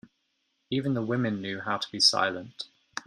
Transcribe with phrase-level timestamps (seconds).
[0.71, 2.63] Even the women knew how to be silent.